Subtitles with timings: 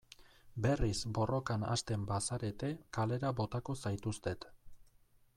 [0.65, 2.69] Berriz borrokan hasten bazarete
[2.99, 4.49] kalera botako zaituztet.